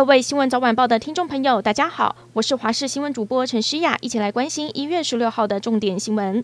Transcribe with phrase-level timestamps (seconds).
[0.00, 6.42] 各位新闻早晚报的听众朋友，大家好，我是华视新闻主播陈诗雅，一起来关心一月十六号的重点新闻。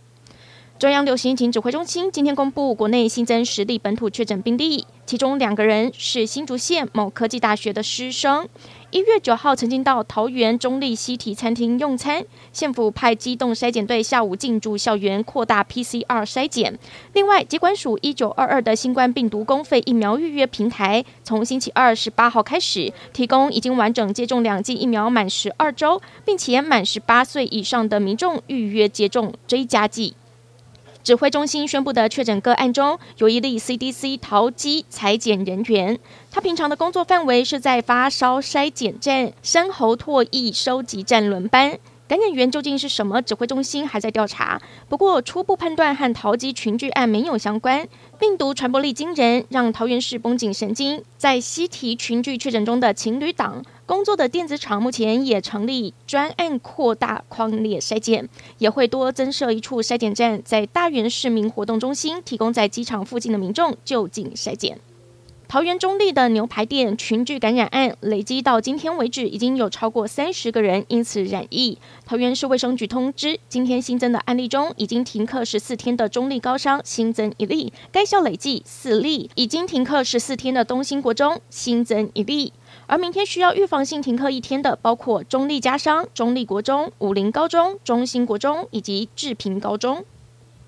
[0.79, 8.48] 中央流行疫情指挥中心今天公布，国内新增十例本土确诊病例，其中两个人是新竹县某科技大学的师生，
[8.91, 16.77] 一月九号曾经到桃园中立西堤餐厅用餐，县府派机动筛检队下午进驻校园扩大 PCR 筛检。
[17.12, 30.16] 另外，疾管署一九二二的新冠病毒公费疫苗预约平台，从星期二十八号开始提供已经完整接种两剂疫苗满十二周，并且满十八岁以上的民众预约接种追加剂。
[31.06, 35.96] 指挥中心宣布的确诊个案中，有一例 CDC 逃机采检人员，
[36.32, 41.79] 他平常的工作范围是在发烧筛检站、深喉唾液收集站轮班。
[42.09, 43.23] 感染源究竟是什么？
[43.23, 44.60] 指挥中心还在调查。
[44.88, 47.87] 不过初步判断和逃机群聚案没有相关。
[48.19, 51.02] 病毒传播力惊人，让桃园市绷紧神经。
[51.18, 64.78] 在西提群聚确诊中的情侣档工作的电子厂，目前也成立专案扩大框列筛检，也会多增设一处筛检站，在大园市民活动中心提供在机场附近的民众就近筛检。
[65.49, 71.78] 桃园中立的牛排店群聚感染案，累积到今天为止，已经有超过三十个人因此染疫。
[72.05, 82.53] 桃园市卫生局通知，今天新增的案例中，已经停课十四天的中立高商新增一例，该校累计四例；已经停课十四天的东兴国中新增一例。
[82.89, 90.05] 而明天需要预防性停课一天的，包括中立家商、中立国中、武陵高中、中兴国中以及志平高中。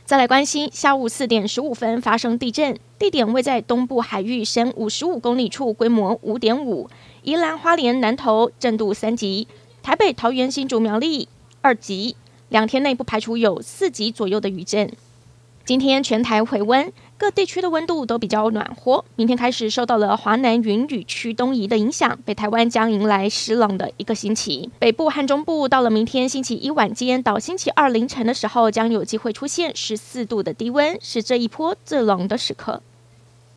[0.09, 6.89] 再来关心，下午四点十五分发生地震，地点位在东部海域深五十五公里处，规模五点五。
[7.25, 9.47] 宜兰花莲南头震度三级，
[9.83, 11.29] 台北桃园新竹苗栗
[11.61, 12.17] 二级。
[12.49, 14.91] 两天内不排除有四级左右的余震。
[15.67, 19.05] 今天全台回温，各地区的温度都比较暖和。
[19.17, 24.71] 明天开始受到了华南云雨区东移的影响，北台湾将迎来湿冷的一个星期。
[24.79, 32.81] 北部和中部到了明天星期一晚间到星期二凌晨的时候，将有机会出现十四度的低温，是这一波最冷的时刻。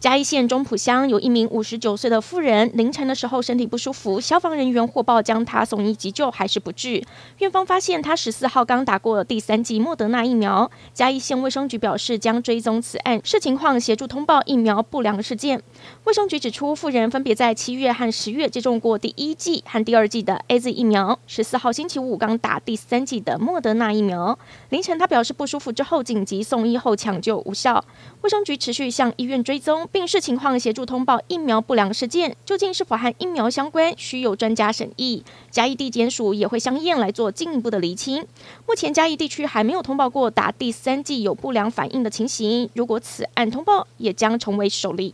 [0.02, 7.04] 嘉义县中埔乡有一名五十九岁的妇人，凌晨的时候身体不舒服，消防人员获报将她送医急救，还是不治。
[7.38, 10.72] 院方发现她十四号刚打过第三剂莫德纳疫苗。
[10.92, 15.62] 嘉义县卫生局表示将追踪此案，视情况协助通报疫苗不良事件。
[16.06, 24.40] 卫生局指出，妇人分别在七月和十月接种过第一剂和第二剂的 AZ 疫苗，十四号星期五刚打第三剂的莫德纳疫苗。
[24.70, 27.86] 凌晨她表示不舒服之后紧急送医后抢救无效。
[28.22, 29.88] 卫生局持续向医院追踪。
[29.92, 35.22] 病视情况协助通报疫苗不良事件，究竟是否和疫苗相关，需有专家审议。
[35.50, 38.26] 嘉义地检署也会相应来做进一步的厘清。
[38.66, 45.14] 目前嘉义地区还没有通报过打第三剂有不良反应的情形，如果此案通报，也将成为首例。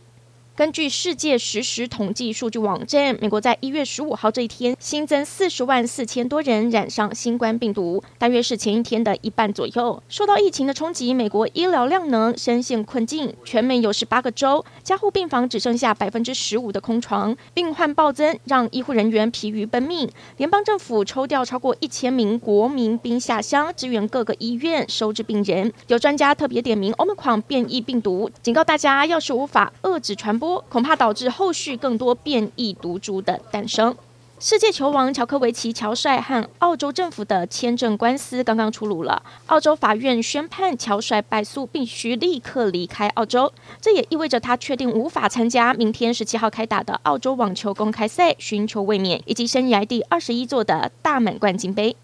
[0.58, 10.02] 根据世界实时统计数据网站，美国在一月十五号这一天新增四十万四千多人染上新冠病毒，大约是前一天的一半左右。
[10.08, 20.10] 受到疫情的冲击，美国医疗量能深陷困境，全美有十八个州加护病房只剩下百分之十五的空床，病患暴增，让医护人员疲于奔命。
[20.38, 25.72] 联邦政府抽调超过一千名国民兵下乡支援各个医院收治病人。
[25.86, 30.47] 有专家特别点名 Omicron 变异病毒，警告大家，要是无法遏制传播。
[30.68, 33.94] 恐怕导致后续更多变异毒株的诞生。
[34.40, 43.52] 世界球王乔科维奇乔帅和澳洲政府的签证官司刚刚出炉了，澳洲法院宣判乔帅败诉，必须立刻离开澳洲。
[43.80, 51.96] 这也意味着他确定无法参加明天十七号开打的澳洲网球公开赛，寻求卫冕以及生涯第二十一座的大满贯金杯。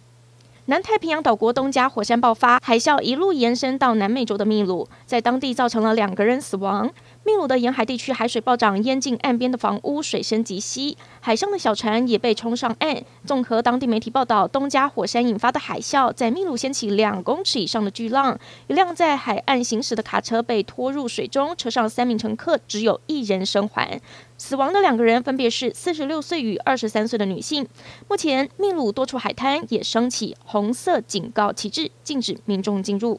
[0.67, 6.91] 南太平洋岛国东加火山爆发，海啸一路延伸到南美洲的秘鲁，在当地造成了两个人死亡。
[7.27, 13.03] 秘鲁的沿海地区海水暴涨，淹进岸边的房屋，水深及膝，海上的小船也被冲上岸。
[13.25, 23.99] 综合当地媒体报道，东加火山引发的海啸在秘鲁掀起两公尺以上的巨浪，一辆在海岸行驶的卡车被拖入水中，车上三名乘客只有一人生还。
[24.37, 27.67] 死亡的两个人分别是四十六岁与二十三岁的女性。
[28.07, 33.19] 目前，秘鲁多处海滩也升起红色警告旗帜，禁止民众进入。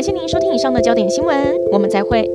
[0.00, 2.26] 感谢您收听以上的焦点新闻，我们再会。